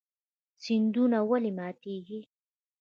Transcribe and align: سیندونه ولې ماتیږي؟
سیندونه 0.63 1.19
ولې 1.29 1.51
ماتیږي؟ 1.57 2.19